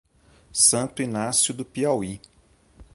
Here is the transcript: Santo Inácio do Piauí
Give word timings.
Santo 0.51 1.03
Inácio 1.03 1.53
do 1.53 1.63
Piauí 1.63 2.19